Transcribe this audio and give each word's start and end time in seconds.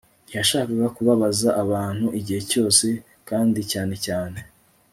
ntiyashakaga 0.25 0.87
kubabaza 0.95 1.49
abantu 1.63 2.05
igihe 2.19 2.41
cyose, 2.51 2.85
kandi 3.29 3.59
cyane 3.71 3.95
cyane 4.05 4.39